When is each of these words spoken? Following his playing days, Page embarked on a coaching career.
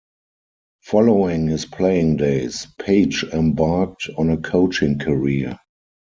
Following 0.81 1.45
his 1.49 1.67
playing 1.67 2.17
days, 2.17 2.65
Page 2.79 3.23
embarked 3.31 4.09
on 4.17 4.31
a 4.31 4.37
coaching 4.37 4.97
career. 4.97 5.59